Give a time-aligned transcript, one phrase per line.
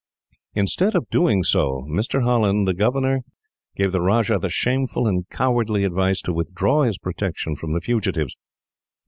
[0.55, 2.23] Instead of doing so, Mr.
[2.23, 3.19] Holland, the governor,
[3.75, 8.35] gave the Rajah the shameful and cowardly advice to withdraw his protection from the fugitives.